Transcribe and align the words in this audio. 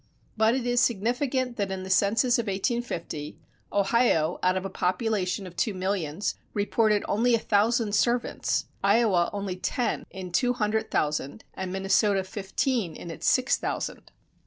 But 0.35 0.55
it 0.55 0.65
is 0.65 0.81
significant 0.81 1.57
that 1.57 1.69
in 1.69 1.83
the 1.83 1.89
census 1.91 2.39
of 2.39 2.47
1850, 2.47 3.37
Ohio, 3.71 4.39
out 4.41 4.57
of 4.57 4.65
a 4.65 4.69
population 4.71 5.45
of 5.45 5.55
two 5.55 5.75
millions, 5.75 6.33
reported 6.55 7.05
only 7.07 7.35
a 7.35 7.37
thousand 7.37 7.93
servants, 7.93 8.65
Iowa 8.83 9.29
only 9.31 9.57
ten 9.57 10.07
in 10.09 10.31
two 10.31 10.53
hundred 10.53 10.89
thousand 10.89 11.43
and 11.53 11.71
Minnesota 11.71 12.23
fifteen 12.23 12.95
in 12.95 13.11
its 13.11 13.29
six 13.29 13.57
thousand. 13.57 14.11